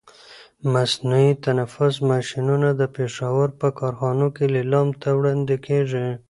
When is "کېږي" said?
5.67-6.07